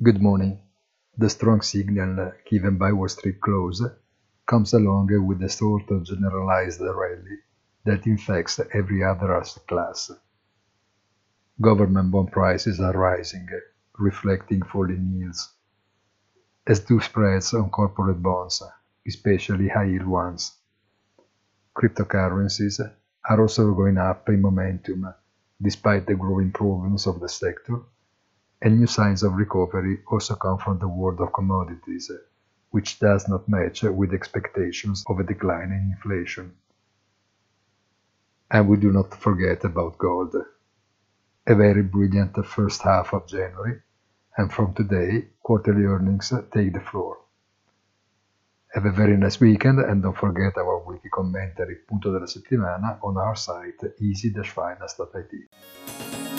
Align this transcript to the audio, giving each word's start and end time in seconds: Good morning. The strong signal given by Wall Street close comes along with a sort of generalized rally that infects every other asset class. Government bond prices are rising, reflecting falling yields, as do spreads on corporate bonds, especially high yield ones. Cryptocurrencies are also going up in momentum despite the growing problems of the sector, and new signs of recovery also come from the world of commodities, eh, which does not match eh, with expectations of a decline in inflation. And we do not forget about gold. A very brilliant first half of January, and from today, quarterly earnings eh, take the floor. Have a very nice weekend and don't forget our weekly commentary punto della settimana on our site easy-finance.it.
Good 0.00 0.22
morning. 0.22 0.60
The 1.16 1.28
strong 1.28 1.60
signal 1.60 2.30
given 2.48 2.78
by 2.78 2.92
Wall 2.92 3.08
Street 3.08 3.40
close 3.40 3.82
comes 4.46 4.72
along 4.72 5.08
with 5.26 5.42
a 5.42 5.48
sort 5.48 5.90
of 5.90 6.04
generalized 6.04 6.80
rally 6.80 7.38
that 7.82 8.06
infects 8.06 8.60
every 8.72 9.02
other 9.02 9.36
asset 9.36 9.66
class. 9.66 10.12
Government 11.60 12.12
bond 12.12 12.30
prices 12.30 12.78
are 12.78 12.92
rising, 12.92 13.48
reflecting 13.98 14.62
falling 14.62 15.14
yields, 15.16 15.52
as 16.64 16.78
do 16.78 17.00
spreads 17.00 17.52
on 17.52 17.68
corporate 17.68 18.22
bonds, 18.22 18.62
especially 19.04 19.66
high 19.66 19.86
yield 19.86 20.06
ones. 20.06 20.52
Cryptocurrencies 21.76 22.78
are 23.28 23.40
also 23.40 23.74
going 23.74 23.98
up 23.98 24.28
in 24.28 24.42
momentum 24.42 25.12
despite 25.60 26.06
the 26.06 26.14
growing 26.14 26.52
problems 26.52 27.08
of 27.08 27.18
the 27.18 27.28
sector, 27.28 27.80
and 28.60 28.78
new 28.78 28.86
signs 28.86 29.22
of 29.22 29.34
recovery 29.34 30.00
also 30.10 30.34
come 30.34 30.58
from 30.58 30.78
the 30.78 30.88
world 30.88 31.20
of 31.20 31.32
commodities, 31.32 32.10
eh, 32.10 32.18
which 32.70 32.98
does 32.98 33.28
not 33.28 33.48
match 33.48 33.84
eh, 33.84 33.88
with 33.88 34.12
expectations 34.12 35.04
of 35.08 35.20
a 35.20 35.24
decline 35.24 35.70
in 35.70 35.92
inflation. 35.92 36.52
And 38.50 38.68
we 38.68 38.78
do 38.78 38.90
not 38.90 39.14
forget 39.14 39.64
about 39.64 39.98
gold. 39.98 40.34
A 41.46 41.54
very 41.54 41.82
brilliant 41.82 42.44
first 42.44 42.82
half 42.82 43.14
of 43.14 43.26
January, 43.26 43.80
and 44.36 44.52
from 44.52 44.74
today, 44.74 45.28
quarterly 45.42 45.84
earnings 45.84 46.32
eh, 46.32 46.40
take 46.52 46.72
the 46.72 46.80
floor. 46.80 47.18
Have 48.74 48.84
a 48.84 48.92
very 48.92 49.16
nice 49.16 49.40
weekend 49.40 49.78
and 49.78 50.02
don't 50.02 50.16
forget 50.16 50.58
our 50.58 50.84
weekly 50.86 51.08
commentary 51.08 51.76
punto 51.88 52.12
della 52.12 52.26
settimana 52.26 52.98
on 53.02 53.16
our 53.16 53.34
site 53.34 53.94
easy-finance.it. 53.98 56.37